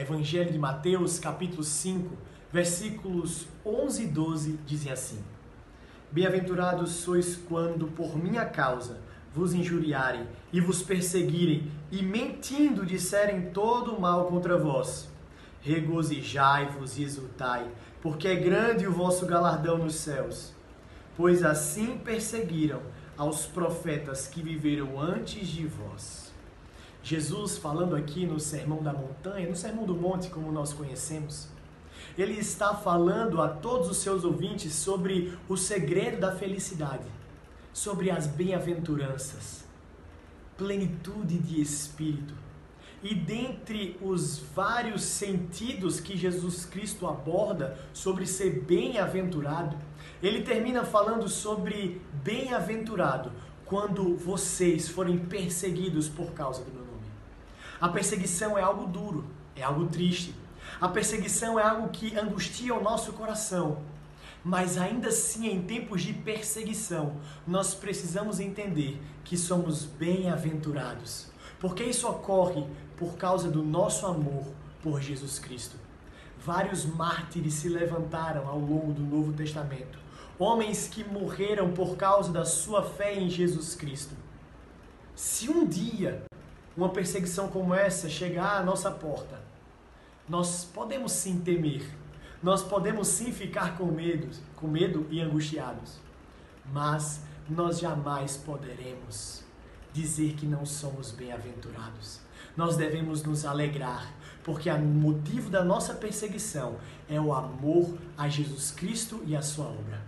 Evangelho 0.00 0.50
de 0.50 0.58
Mateus, 0.58 1.18
capítulo 1.18 1.62
5, 1.62 2.16
versículos 2.50 3.46
11 3.64 4.02
e 4.02 4.06
12 4.06 4.58
dizem 4.64 4.90
assim: 4.90 5.22
Bem-aventurados 6.10 6.92
sois 6.92 7.36
quando 7.36 7.86
por 7.86 8.16
minha 8.16 8.46
causa 8.46 8.98
vos 9.34 9.52
injuriarem 9.52 10.26
e 10.50 10.58
vos 10.58 10.82
perseguirem 10.82 11.70
e 11.92 12.02
mentindo 12.02 12.86
disserem 12.86 13.50
todo 13.50 13.94
o 13.94 14.00
mal 14.00 14.24
contra 14.24 14.56
vós. 14.56 15.06
Regozijai-vos 15.60 16.98
e 16.98 17.02
exultai, 17.02 17.70
porque 18.00 18.26
é 18.26 18.36
grande 18.36 18.86
o 18.86 18.92
vosso 18.92 19.26
galardão 19.26 19.76
nos 19.76 19.96
céus. 19.96 20.54
Pois 21.14 21.44
assim 21.44 21.98
perseguiram 21.98 22.80
aos 23.18 23.44
profetas 23.44 24.26
que 24.26 24.42
viveram 24.42 24.98
antes 24.98 25.46
de 25.46 25.66
vós. 25.66 26.32
Jesus, 27.02 27.56
falando 27.56 27.96
aqui 27.96 28.26
no 28.26 28.38
Sermão 28.38 28.82
da 28.82 28.92
Montanha, 28.92 29.48
no 29.48 29.56
Sermão 29.56 29.84
do 29.84 29.94
Monte, 29.94 30.28
como 30.28 30.52
nós 30.52 30.72
conhecemos, 30.72 31.48
ele 32.16 32.38
está 32.38 32.74
falando 32.74 33.40
a 33.40 33.48
todos 33.48 33.88
os 33.88 33.98
seus 33.98 34.24
ouvintes 34.24 34.74
sobre 34.74 35.36
o 35.48 35.56
segredo 35.56 36.20
da 36.20 36.32
felicidade, 36.32 37.06
sobre 37.72 38.10
as 38.10 38.26
bem-aventuranças, 38.26 39.64
plenitude 40.56 41.38
de 41.38 41.60
espírito. 41.60 42.34
E 43.02 43.14
dentre 43.14 43.96
os 44.02 44.38
vários 44.54 45.02
sentidos 45.02 46.00
que 46.00 46.18
Jesus 46.18 46.66
Cristo 46.66 47.06
aborda 47.06 47.78
sobre 47.94 48.26
ser 48.26 48.60
bem-aventurado, 48.60 49.74
ele 50.22 50.42
termina 50.42 50.84
falando 50.84 51.26
sobre 51.26 52.02
bem-aventurado 52.22 53.32
quando 53.64 54.16
vocês 54.16 54.88
forem 54.88 55.16
perseguidos 55.16 56.08
por 56.08 56.32
causa 56.32 56.62
do 56.62 56.72
meu. 56.72 56.89
A 57.80 57.88
perseguição 57.88 58.58
é 58.58 58.62
algo 58.62 58.86
duro, 58.86 59.24
é 59.56 59.62
algo 59.62 59.86
triste. 59.86 60.34
A 60.80 60.88
perseguição 60.88 61.58
é 61.58 61.62
algo 61.62 61.88
que 61.88 62.16
angustia 62.18 62.74
o 62.74 62.82
nosso 62.82 63.12
coração. 63.12 63.78
Mas 64.44 64.78
ainda 64.78 65.08
assim, 65.08 65.48
em 65.48 65.62
tempos 65.62 66.02
de 66.02 66.12
perseguição, 66.12 67.16
nós 67.46 67.74
precisamos 67.74 68.40
entender 68.40 69.00
que 69.24 69.36
somos 69.36 69.84
bem-aventurados. 69.84 71.28
Porque 71.58 71.84
isso 71.84 72.08
ocorre 72.08 72.66
por 72.96 73.16
causa 73.16 73.50
do 73.50 73.62
nosso 73.62 74.06
amor 74.06 74.46
por 74.82 75.00
Jesus 75.00 75.38
Cristo. 75.38 75.76
Vários 76.44 76.84
mártires 76.84 77.54
se 77.54 77.68
levantaram 77.68 78.48
ao 78.48 78.58
longo 78.58 78.92
do 78.92 79.02
Novo 79.02 79.32
Testamento 79.32 79.98
homens 80.40 80.88
que 80.88 81.04
morreram 81.04 81.70
por 81.72 81.98
causa 81.98 82.32
da 82.32 82.46
sua 82.46 82.82
fé 82.82 83.14
em 83.14 83.28
Jesus 83.28 83.74
Cristo. 83.74 84.14
Se 85.14 85.50
um 85.50 85.66
dia 85.66 86.22
uma 86.76 86.88
perseguição 86.88 87.48
como 87.48 87.74
essa 87.74 88.08
chegar 88.08 88.58
à 88.58 88.62
nossa 88.62 88.90
porta, 88.90 89.40
nós 90.28 90.64
podemos 90.64 91.12
sim 91.12 91.40
temer, 91.40 91.82
nós 92.42 92.62
podemos 92.62 93.08
sim 93.08 93.32
ficar 93.32 93.76
com 93.76 93.86
medo, 93.86 94.28
com 94.56 94.68
medo 94.68 95.06
e 95.10 95.20
angustiados, 95.20 95.98
mas 96.72 97.20
nós 97.48 97.80
jamais 97.80 98.36
poderemos 98.36 99.42
dizer 99.92 100.34
que 100.34 100.46
não 100.46 100.64
somos 100.64 101.10
bem-aventurados. 101.10 102.20
Nós 102.56 102.76
devemos 102.76 103.22
nos 103.22 103.44
alegrar, 103.44 104.12
porque 104.44 104.70
o 104.70 104.78
motivo 104.78 105.50
da 105.50 105.64
nossa 105.64 105.94
perseguição 105.94 106.76
é 107.08 107.20
o 107.20 107.32
amor 107.32 107.98
a 108.16 108.28
Jesus 108.28 108.70
Cristo 108.70 109.22
e 109.26 109.36
a 109.36 109.42
sua 109.42 109.66
obra. 109.66 110.00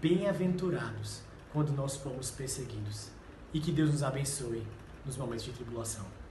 Bem-aventurados 0.00 1.20
quando 1.52 1.72
nós 1.72 1.96
formos 1.96 2.30
perseguidos. 2.30 3.10
E 3.52 3.60
que 3.60 3.70
Deus 3.70 3.92
nos 3.92 4.02
abençoe 4.02 4.66
nos 5.04 5.16
momentos 5.16 5.44
de 5.44 5.52
tribulação. 5.52 6.23